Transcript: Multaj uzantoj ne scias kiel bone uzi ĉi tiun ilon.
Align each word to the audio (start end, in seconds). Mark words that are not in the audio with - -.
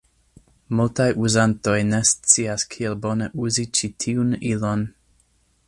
Multaj 0.77 1.05
uzantoj 1.27 1.75
ne 1.89 1.99
scias 2.11 2.65
kiel 2.75 2.97
bone 3.05 3.29
uzi 3.45 3.67
ĉi 3.81 3.91
tiun 4.07 4.33
ilon. 4.55 4.89